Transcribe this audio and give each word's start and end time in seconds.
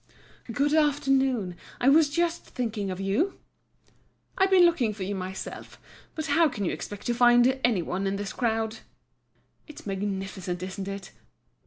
"Good 0.51 0.73
afternoon! 0.73 1.55
I 1.79 1.87
was 1.89 2.09
just 2.09 2.43
thinking 2.43 2.89
of 2.89 2.99
you." 2.99 3.39
"I've 4.35 4.49
been 4.49 4.65
looking 4.65 4.95
for 4.95 5.03
you 5.03 5.13
myself. 5.13 5.79
But 6.15 6.25
how 6.25 6.49
can 6.49 6.65
you 6.65 6.71
expect 6.73 7.05
to 7.05 7.13
find 7.13 7.61
any 7.63 7.83
one 7.83 8.07
in 8.07 8.15
this 8.15 8.33
crowd?" 8.33 8.77
"It's 9.67 9.85
magnificent, 9.85 10.63
isn't 10.63 10.87
it?" 10.87 11.11